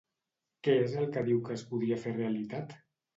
Què 0.67 0.73
és 0.85 0.95
el 1.01 1.05
que 1.17 1.23
diu 1.27 1.41
que 1.49 1.53
es 1.57 1.65
podria 1.73 1.99
fer 2.07 2.15
realitat? 2.17 2.75